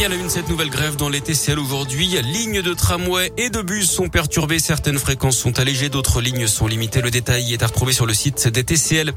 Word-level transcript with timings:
Et 0.00 0.04
à 0.06 0.08
la 0.08 0.14
une, 0.14 0.30
cette 0.30 0.48
nouvelle 0.48 0.70
grève 0.70 0.96
dans 0.96 1.10
les 1.10 1.20
TCL 1.20 1.58
aujourd'hui. 1.58 2.16
Lignes 2.22 2.62
de 2.62 2.72
tramway 2.72 3.34
et 3.36 3.50
de 3.50 3.60
bus 3.60 3.90
sont 3.90 4.08
perturbées. 4.08 4.58
Certaines 4.58 4.98
fréquences 4.98 5.36
sont 5.36 5.58
allégées, 5.58 5.90
d'autres 5.90 6.22
lignes 6.22 6.46
sont 6.46 6.66
limitées. 6.66 7.02
Le 7.02 7.10
détail 7.10 7.52
est 7.52 7.62
à 7.62 7.66
retrouver 7.66 7.92
sur 7.92 8.06
le 8.06 8.14
site 8.14 8.48
des 8.48 8.64
TCL. 8.64 9.12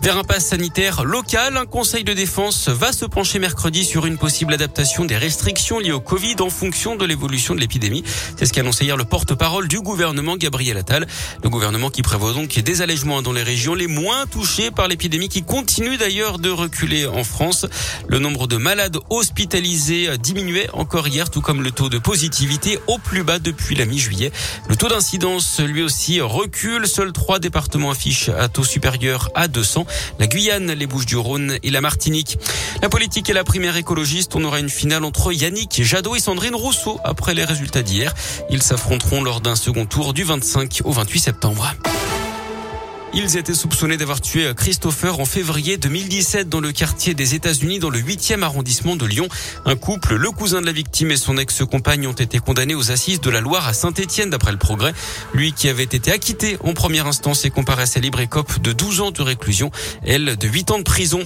Vers 0.00 0.16
un 0.16 0.22
pass 0.22 0.46
sanitaire 0.46 1.02
local, 1.02 1.56
un 1.56 1.66
conseil 1.66 2.04
de 2.04 2.12
défense 2.12 2.68
va 2.68 2.92
se 2.92 3.04
pencher 3.04 3.40
mercredi 3.40 3.84
sur 3.84 4.06
une 4.06 4.16
possible 4.16 4.54
adaptation 4.54 5.04
des 5.04 5.16
restrictions 5.16 5.80
liées 5.80 5.90
au 5.90 5.98
Covid 5.98 6.36
en 6.38 6.50
fonction 6.50 6.94
de 6.94 7.04
l'évolution 7.04 7.56
de 7.56 7.60
l'épidémie. 7.60 8.04
C'est 8.36 8.46
ce 8.46 8.52
qu'a 8.52 8.60
annoncé 8.60 8.84
hier 8.84 8.96
le 8.96 9.04
porte-parole 9.04 9.66
du 9.66 9.80
gouvernement, 9.80 10.36
Gabriel 10.36 10.76
Attal. 10.76 11.08
Le 11.42 11.50
gouvernement 11.50 11.90
qui 11.90 12.02
prévoit 12.02 12.32
donc 12.32 12.56
des 12.56 12.80
allègements 12.80 13.22
dans 13.22 13.32
les 13.32 13.42
régions 13.42 13.74
les 13.74 13.88
moins 13.88 14.26
touchées 14.26 14.70
par 14.70 14.86
l'épidémie 14.86 15.28
qui 15.28 15.42
continue 15.42 15.96
d'ailleurs 15.96 16.38
de 16.38 16.50
reculer 16.50 17.06
en 17.06 17.24
France. 17.24 17.66
Le 18.06 18.20
nombre 18.20 18.46
de 18.46 18.56
malades 18.56 18.98
hospitalisés 19.10 20.10
diminuait 20.28 20.68
encore 20.74 21.08
hier, 21.08 21.30
tout 21.30 21.40
comme 21.40 21.62
le 21.62 21.70
taux 21.70 21.88
de 21.88 21.96
positivité 21.96 22.78
au 22.86 22.98
plus 22.98 23.22
bas 23.22 23.38
depuis 23.38 23.74
la 23.74 23.86
mi-juillet. 23.86 24.30
Le 24.68 24.76
taux 24.76 24.88
d'incidence, 24.88 25.58
lui 25.60 25.82
aussi, 25.82 26.20
recule. 26.20 26.86
Seuls 26.86 27.12
trois 27.12 27.38
départements 27.38 27.90
affichent 27.90 28.28
un 28.28 28.48
taux 28.48 28.62
supérieur 28.62 29.30
à 29.34 29.48
200. 29.48 29.86
La 30.18 30.26
Guyane, 30.26 30.72
les 30.72 30.86
Bouches-du-Rhône 30.86 31.56
et 31.62 31.70
la 31.70 31.80
Martinique. 31.80 32.38
La 32.82 32.90
politique 32.90 33.30
et 33.30 33.32
la 33.32 33.42
primaire 33.42 33.78
écologiste, 33.78 34.36
on 34.36 34.44
aura 34.44 34.60
une 34.60 34.68
finale 34.68 35.04
entre 35.04 35.32
Yannick 35.32 35.82
Jadot 35.82 36.14
et 36.14 36.20
Sandrine 36.20 36.54
Rousseau 36.54 37.00
après 37.04 37.32
les 37.32 37.46
résultats 37.46 37.82
d'hier. 37.82 38.14
Ils 38.50 38.62
s'affronteront 38.62 39.22
lors 39.22 39.40
d'un 39.40 39.56
second 39.56 39.86
tour 39.86 40.12
du 40.12 40.24
25 40.24 40.82
au 40.84 40.92
28 40.92 41.20
septembre. 41.20 41.72
Ils 43.14 43.38
étaient 43.38 43.54
soupçonnés 43.54 43.96
d'avoir 43.96 44.20
tué 44.20 44.52
Christopher 44.54 45.18
en 45.18 45.24
février 45.24 45.78
2017 45.78 46.48
dans 46.48 46.60
le 46.60 46.72
quartier 46.72 47.14
des 47.14 47.34
États-Unis 47.34 47.78
dans 47.78 47.88
le 47.88 47.98
8e 47.98 48.42
arrondissement 48.42 48.96
de 48.96 49.06
Lyon. 49.06 49.28
Un 49.64 49.76
couple, 49.76 50.16
le 50.16 50.30
cousin 50.30 50.60
de 50.60 50.66
la 50.66 50.72
victime 50.72 51.10
et 51.10 51.16
son 51.16 51.38
ex-compagne 51.38 52.06
ont 52.06 52.12
été 52.12 52.38
condamnés 52.38 52.74
aux 52.74 52.90
assises 52.90 53.20
de 53.20 53.30
la 53.30 53.40
Loire 53.40 53.66
à 53.66 53.72
Saint-Étienne 53.72 54.28
d'après 54.28 54.52
le 54.52 54.58
progrès. 54.58 54.92
Lui 55.32 55.52
qui 55.52 55.68
avait 55.68 55.84
été 55.84 56.12
acquitté 56.12 56.58
en 56.62 56.74
première 56.74 57.06
instance 57.06 57.46
et 57.46 57.50
comparaissait 57.50 58.00
libre 58.00 58.20
écope 58.20 58.60
de 58.60 58.72
12 58.72 59.00
ans 59.00 59.10
de 59.10 59.22
réclusion, 59.22 59.70
elle 60.04 60.36
de 60.36 60.46
8 60.46 60.70
ans 60.70 60.78
de 60.78 60.84
prison. 60.84 61.20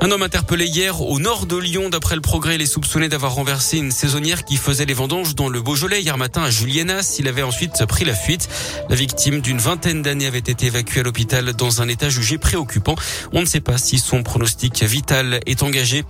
Un 0.00 0.10
homme 0.10 0.22
interpellé 0.22 0.64
hier 0.64 1.02
au 1.02 1.18
nord 1.18 1.44
de 1.44 1.56
Lyon 1.56 1.90
d'après 1.90 2.14
le 2.14 2.22
progrès, 2.22 2.54
il 2.54 2.62
est 2.62 2.66
soupçonné 2.66 3.08
d'avoir 3.08 3.34
renversé 3.34 3.76
une 3.76 3.90
saisonnière 3.90 4.44
qui 4.44 4.56
faisait 4.56 4.86
les 4.86 4.94
vendanges 4.94 5.34
dans 5.34 5.50
le 5.50 5.60
Beaujolais 5.60 6.00
hier 6.00 6.16
matin 6.16 6.42
à 6.42 6.50
Julienas. 6.50 7.16
Il 7.18 7.28
avait 7.28 7.42
ensuite 7.42 7.84
pris 7.86 8.06
la 8.06 8.14
fuite. 8.14 8.48
La 8.88 8.96
victime 8.96 9.40
d'une 9.40 9.58
vingtaine 9.58 10.00
d'années 10.00 10.26
avait 10.26 10.38
été 10.38 10.66
évacuée 10.66 11.00
à 11.00 11.02
l'hôpital 11.02 11.17
dans 11.24 11.82
un 11.82 11.88
état 11.88 12.08
jugé 12.08 12.38
préoccupant. 12.38 12.94
On 13.32 13.40
ne 13.40 13.46
sait 13.46 13.60
pas 13.60 13.76
si 13.76 13.98
son 13.98 14.22
pronostic 14.22 14.82
vital 14.84 15.40
est 15.46 15.62
engagé. 15.62 16.04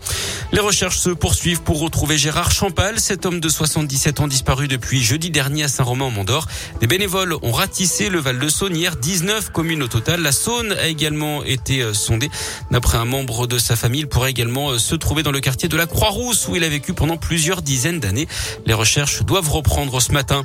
Les 0.52 0.60
recherches 0.60 0.98
se 0.98 1.10
poursuivent 1.10 1.62
pour 1.62 1.80
retrouver 1.80 2.18
Gérard 2.18 2.50
Champal, 2.50 3.00
cet 3.00 3.24
homme 3.24 3.40
de 3.40 3.48
77 3.48 4.20
ans 4.20 4.28
disparu 4.28 4.68
depuis 4.68 5.02
jeudi 5.02 5.30
dernier 5.30 5.64
à 5.64 5.68
Saint-Romain-en-Mandor. 5.68 6.46
Des 6.80 6.86
bénévoles 6.86 7.34
ont 7.42 7.52
ratissé 7.52 8.10
le 8.10 8.18
Val 8.18 8.38
de 8.38 8.48
Saône 8.48 8.76
hier, 8.76 8.96
19 8.96 9.50
communes 9.50 9.82
au 9.82 9.88
total. 9.88 10.20
La 10.20 10.32
Saône 10.32 10.72
a 10.72 10.88
également 10.88 11.42
été 11.44 11.80
euh, 11.80 11.94
sondée. 11.94 12.30
D'après 12.70 12.98
un 12.98 13.04
membre 13.04 13.46
de 13.46 13.58
sa 13.58 13.76
famille, 13.76 14.02
il 14.02 14.08
pourrait 14.08 14.30
également 14.30 14.70
euh, 14.70 14.78
se 14.78 14.94
trouver 14.94 15.22
dans 15.22 15.32
le 15.32 15.40
quartier 15.40 15.68
de 15.68 15.76
la 15.76 15.86
Croix-Rousse 15.86 16.48
où 16.48 16.56
il 16.56 16.64
a 16.64 16.68
vécu 16.68 16.92
pendant 16.92 17.16
plusieurs 17.16 17.62
dizaines 17.62 18.00
d'années. 18.00 18.28
Les 18.66 18.74
recherches 18.74 19.22
doivent 19.22 19.50
reprendre 19.50 20.00
ce 20.00 20.12
matin. 20.12 20.44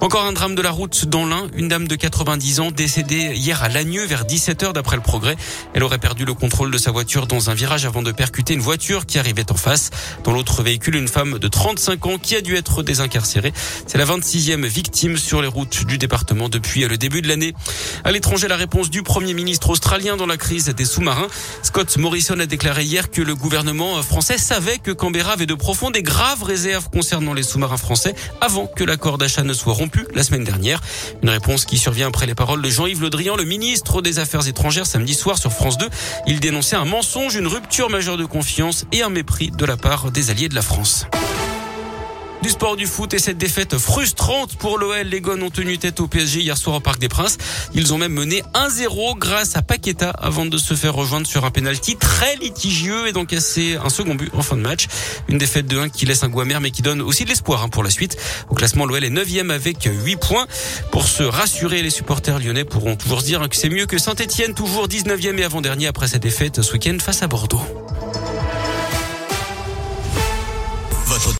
Encore 0.00 0.24
un 0.24 0.32
drame 0.32 0.54
de 0.54 0.62
la 0.62 0.70
route 0.70 1.06
dans 1.06 1.26
l'Ain. 1.26 1.46
Une 1.54 1.68
dame 1.68 1.86
de 1.86 1.94
90 1.94 2.60
ans 2.60 2.70
décédée 2.70 3.32
hier 3.34 3.62
à 3.62 3.68
Vers 4.06 4.24
17 4.24 4.62
heures 4.62 4.72
d'après 4.72 4.96
le 4.96 5.02
progrès. 5.02 5.36
Elle 5.74 5.82
aurait 5.82 5.98
perdu 5.98 6.24
le 6.24 6.34
contrôle 6.34 6.70
de 6.70 6.78
sa 6.78 6.90
voiture 6.90 7.26
dans 7.26 7.50
un 7.50 7.54
virage 7.54 7.84
avant 7.84 8.02
de 8.02 8.12
percuter 8.12 8.54
une 8.54 8.60
voiture 8.60 9.06
qui 9.06 9.18
arrivait 9.18 9.50
en 9.52 9.56
face. 9.56 9.90
Dans 10.24 10.32
l'autre 10.32 10.62
véhicule, 10.62 10.96
une 10.96 11.08
femme 11.08 11.38
de 11.38 11.48
35 11.48 12.06
ans 12.06 12.18
qui 12.18 12.36
a 12.36 12.40
dû 12.40 12.56
être 12.56 12.82
désincarcérée. 12.82 13.52
C'est 13.86 13.98
la 13.98 14.04
26e 14.04 14.66
victime 14.66 15.16
sur 15.16 15.42
les 15.42 15.48
routes 15.48 15.84
du 15.84 15.98
département 15.98 16.48
depuis 16.48 16.86
le 16.86 16.96
début 16.96 17.22
de 17.22 17.28
l'année. 17.28 17.54
À 18.04 18.12
l'étranger, 18.12 18.48
la 18.48 18.56
réponse 18.56 18.90
du 18.90 19.02
Premier 19.02 19.34
ministre 19.34 19.70
australien 19.70 20.16
dans 20.16 20.26
la 20.26 20.36
crise 20.36 20.66
des 20.66 20.84
sous-marins. 20.84 21.28
Scott 21.62 21.96
Morrison 21.96 22.38
a 22.40 22.46
déclaré 22.46 22.84
hier 22.84 23.10
que 23.10 23.22
le 23.22 23.34
gouvernement 23.34 24.02
français 24.02 24.38
savait 24.38 24.78
que 24.78 24.90
Canberra 24.90 25.32
avait 25.32 25.46
de 25.46 25.54
profondes 25.54 25.96
et 25.96 26.02
graves 26.02 26.42
réserves 26.42 26.88
concernant 26.90 27.34
les 27.34 27.42
sous-marins 27.42 27.76
français 27.76 28.14
avant 28.40 28.66
que 28.66 28.84
l'accord 28.84 29.18
d'achat 29.18 29.42
ne 29.42 29.52
soit 29.52 29.74
rompu 29.74 30.06
la 30.14 30.22
semaine 30.22 30.44
dernière. 30.44 30.80
Une 31.22 31.30
réponse 31.30 31.64
qui 31.64 31.78
survient 31.78 32.08
après 32.08 32.26
les 32.26 32.34
paroles 32.34 32.62
de 32.62 32.70
Jean-Yves 32.70 33.02
Le 33.02 33.10
Drian, 33.10 33.36
le 33.36 33.44
ministre 33.44 33.89
des 34.00 34.20
Affaires 34.20 34.46
étrangères 34.46 34.86
samedi 34.86 35.14
soir 35.14 35.36
sur 35.36 35.52
France 35.52 35.76
2. 35.76 35.88
Il 36.28 36.38
dénonçait 36.38 36.76
un 36.76 36.84
mensonge, 36.84 37.34
une 37.34 37.48
rupture 37.48 37.90
majeure 37.90 38.16
de 38.16 38.24
confiance 38.24 38.86
et 38.92 39.02
un 39.02 39.10
mépris 39.10 39.50
de 39.50 39.64
la 39.64 39.76
part 39.76 40.12
des 40.12 40.30
alliés 40.30 40.48
de 40.48 40.54
la 40.54 40.62
France. 40.62 41.06
Du 42.42 42.48
sport 42.48 42.76
du 42.76 42.86
foot 42.86 43.12
et 43.12 43.18
cette 43.18 43.36
défaite 43.36 43.76
frustrante 43.76 44.56
pour 44.56 44.78
l'OL. 44.78 45.06
Les 45.06 45.20
Gones 45.20 45.42
ont 45.42 45.50
tenu 45.50 45.76
tête 45.76 46.00
au 46.00 46.08
PSG 46.08 46.40
hier 46.40 46.56
soir 46.56 46.76
au 46.76 46.80
Parc 46.80 46.98
des 46.98 47.08
Princes. 47.08 47.36
Ils 47.74 47.92
ont 47.92 47.98
même 47.98 48.14
mené 48.14 48.42
1-0 48.54 49.18
grâce 49.18 49.56
à 49.56 49.62
Paqueta 49.62 50.08
avant 50.08 50.46
de 50.46 50.56
se 50.56 50.72
faire 50.72 50.94
rejoindre 50.94 51.26
sur 51.26 51.44
un 51.44 51.50
penalty 51.50 51.96
très 51.96 52.36
litigieux 52.36 53.08
et 53.08 53.12
d'encaisser 53.12 53.76
un 53.76 53.90
second 53.90 54.14
but 54.14 54.30
en 54.34 54.40
fin 54.40 54.56
de 54.56 54.62
match. 54.62 54.86
Une 55.28 55.36
défaite 55.36 55.66
de 55.66 55.78
1 55.78 55.90
qui 55.90 56.06
laisse 56.06 56.22
un 56.22 56.28
goût 56.28 56.40
amer 56.40 56.62
mais 56.62 56.70
qui 56.70 56.80
donne 56.80 57.02
aussi 57.02 57.24
de 57.24 57.28
l'espoir 57.28 57.62
hein, 57.62 57.68
pour 57.68 57.82
la 57.82 57.90
suite. 57.90 58.16
Au 58.48 58.54
classement, 58.54 58.86
l'OL 58.86 59.04
est 59.04 59.10
9e 59.10 59.50
avec 59.50 59.84
8 59.84 60.16
points. 60.16 60.46
Pour 60.92 61.08
se 61.08 61.22
rassurer, 61.22 61.82
les 61.82 61.90
supporters 61.90 62.38
lyonnais 62.38 62.64
pourront 62.64 62.96
toujours 62.96 63.20
se 63.20 63.26
dire 63.26 63.46
que 63.50 63.56
c'est 63.56 63.68
mieux 63.68 63.84
que 63.84 63.98
Saint-Etienne, 63.98 64.54
toujours 64.54 64.88
19e 64.88 65.36
et 65.36 65.44
avant-dernier 65.44 65.88
après 65.88 66.08
cette 66.08 66.22
défaite 66.22 66.62
ce 66.62 66.72
week-end 66.72 66.96
face 67.00 67.22
à 67.22 67.26
Bordeaux. 67.26 67.60